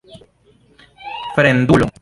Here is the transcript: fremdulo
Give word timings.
fremdulo 1.35 1.85